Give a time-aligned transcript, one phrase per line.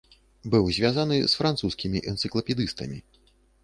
[0.55, 2.97] Быў звязаны з французскімі энцыклапедыстамі.